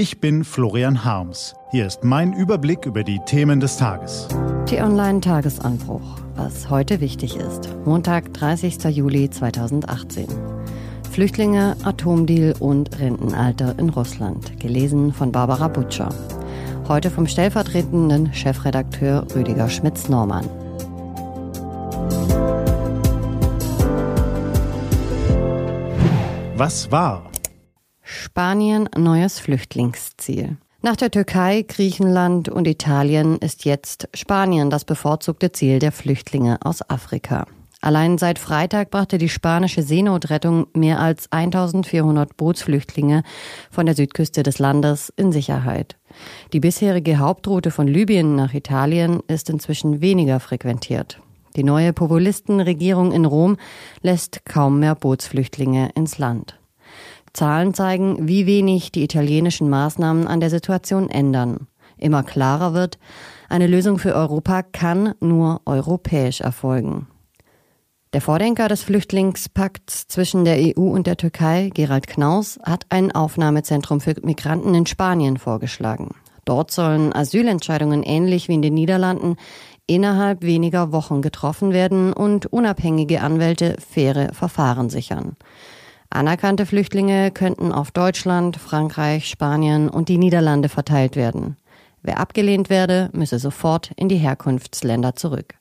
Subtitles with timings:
[0.00, 1.54] Ich bin Florian Harms.
[1.72, 4.28] Hier ist mein Überblick über die Themen des Tages.
[4.64, 6.16] T-Online-Tagesanbruch.
[6.36, 7.68] Was heute wichtig ist.
[7.84, 8.82] Montag, 30.
[8.84, 10.26] Juli 2018.
[11.10, 14.58] Flüchtlinge, Atomdeal und Rentenalter in Russland.
[14.58, 16.08] Gelesen von Barbara Butcher.
[16.88, 20.48] Heute vom stellvertretenden Chefredakteur Rüdiger Schmitz-Normann.
[26.56, 27.30] Was war?
[28.12, 30.56] Spanien neues Flüchtlingsziel.
[30.82, 36.82] Nach der Türkei, Griechenland und Italien ist jetzt Spanien das bevorzugte Ziel der Flüchtlinge aus
[36.90, 37.46] Afrika.
[37.80, 43.22] Allein seit Freitag brachte die spanische Seenotrettung mehr als 1400 Bootsflüchtlinge
[43.70, 45.96] von der Südküste des Landes in Sicherheit.
[46.52, 51.20] Die bisherige Hauptroute von Libyen nach Italien ist inzwischen weniger frequentiert.
[51.54, 53.56] Die neue Populistenregierung in Rom
[54.02, 56.59] lässt kaum mehr Bootsflüchtlinge ins Land.
[57.32, 61.66] Zahlen zeigen, wie wenig die italienischen Maßnahmen an der Situation ändern.
[61.96, 62.98] Immer klarer wird,
[63.48, 67.06] eine Lösung für Europa kann nur europäisch erfolgen.
[68.12, 74.00] Der Vordenker des Flüchtlingspakts zwischen der EU und der Türkei, Gerald Knaus, hat ein Aufnahmezentrum
[74.00, 76.10] für Migranten in Spanien vorgeschlagen.
[76.44, 79.36] Dort sollen Asylentscheidungen ähnlich wie in den Niederlanden
[79.86, 85.36] innerhalb weniger Wochen getroffen werden und unabhängige Anwälte faire Verfahren sichern.
[86.10, 91.56] Anerkannte Flüchtlinge könnten auf Deutschland, Frankreich, Spanien und die Niederlande verteilt werden.
[92.02, 95.54] Wer abgelehnt werde, müsse sofort in die Herkunftsländer zurück.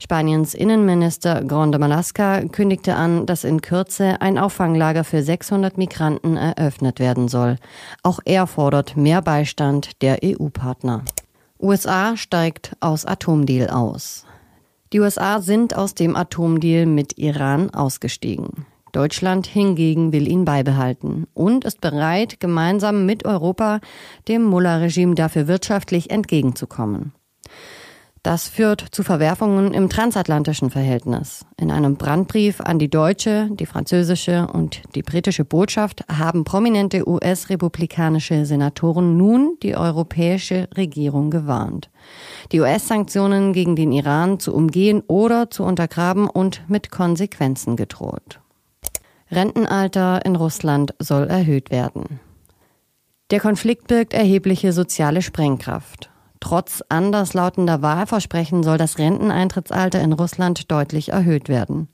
[0.00, 6.98] Spaniens Innenminister Grande Malasca kündigte an, dass in Kürze ein Auffanglager für 600 Migranten eröffnet
[6.98, 7.56] werden soll.
[8.02, 11.04] Auch er fordert mehr Beistand der EU-Partner.
[11.60, 14.24] USA steigt aus Atomdeal aus.
[14.92, 18.66] Die USA sind aus dem Atomdeal mit Iran ausgestiegen.
[18.92, 23.80] Deutschland hingegen will ihn beibehalten und ist bereit, gemeinsam mit Europa
[24.28, 27.12] dem Mullah-Regime dafür wirtschaftlich entgegenzukommen.
[28.22, 31.46] Das führt zu Verwerfungen im transatlantischen Verhältnis.
[31.56, 38.44] In einem Brandbrief an die deutsche, die französische und die britische Botschaft haben prominente US-republikanische
[38.44, 41.90] Senatoren nun die europäische Regierung gewarnt,
[42.50, 48.40] die US-Sanktionen gegen den Iran zu umgehen oder zu untergraben und mit Konsequenzen gedroht.
[49.30, 52.20] Rentenalter in Russland soll erhöht werden.
[53.30, 56.10] Der Konflikt birgt erhebliche soziale Sprengkraft.
[56.40, 61.88] Trotz anderslautender Wahlversprechen soll das Renteneintrittsalter in Russland deutlich erhöht werden.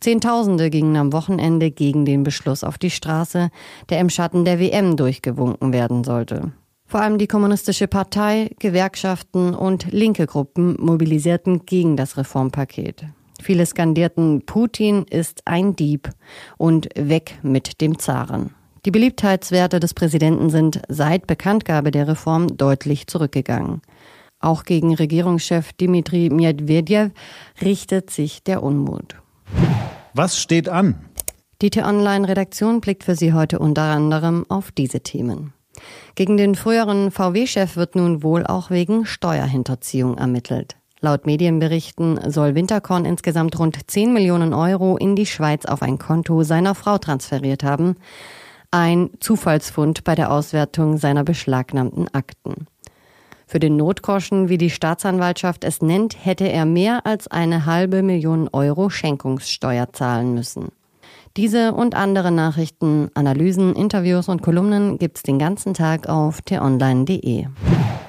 [0.00, 3.50] Zehntausende gingen am Wochenende gegen den Beschluss auf die Straße,
[3.90, 6.52] der im Schatten der WM durchgewunken werden sollte.
[6.86, 13.04] Vor allem die Kommunistische Partei, Gewerkschaften und linke Gruppen mobilisierten gegen das Reformpaket.
[13.42, 16.10] Viele skandierten, Putin ist ein Dieb
[16.58, 18.54] und weg mit dem Zaren.
[18.84, 23.82] Die Beliebtheitswerte des Präsidenten sind seit Bekanntgabe der Reform deutlich zurückgegangen.
[24.40, 27.12] Auch gegen Regierungschef Dmitri Medvedev
[27.60, 29.16] richtet sich der Unmut.
[30.14, 31.04] Was steht an?
[31.60, 35.52] Die T-Online-Redaktion blickt für Sie heute unter anderem auf diese Themen.
[36.14, 40.79] Gegen den früheren VW-Chef wird nun wohl auch wegen Steuerhinterziehung ermittelt.
[41.02, 46.42] Laut Medienberichten soll Winterkorn insgesamt rund 10 Millionen Euro in die Schweiz auf ein Konto
[46.42, 47.96] seiner Frau transferiert haben.
[48.70, 52.66] Ein Zufallsfund bei der Auswertung seiner beschlagnahmten Akten.
[53.46, 58.48] Für den Notgroschen, wie die Staatsanwaltschaft es nennt, hätte er mehr als eine halbe Million
[58.52, 60.68] Euro Schenkungssteuer zahlen müssen.
[61.36, 67.46] Diese und andere Nachrichten, Analysen, Interviews und Kolumnen gibt's den ganzen Tag auf t-online.de.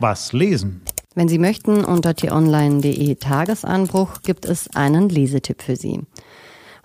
[0.00, 0.82] Was lesen?
[1.14, 6.00] Wenn Sie möchten, unter t-online.de Tagesanbruch gibt es einen Lesetipp für Sie.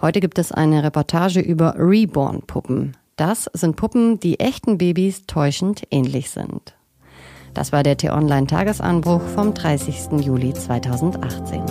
[0.01, 2.97] Heute gibt es eine Reportage über Reborn-Puppen.
[3.16, 6.75] Das sind Puppen, die echten Babys täuschend ähnlich sind.
[7.53, 10.21] Das war der T-Online Tagesanbruch vom 30.
[10.21, 11.63] Juli 2018.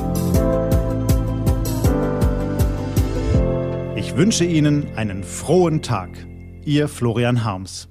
[3.97, 6.11] Ich wünsche Ihnen einen frohen Tag.
[6.65, 7.89] Ihr Florian Harms.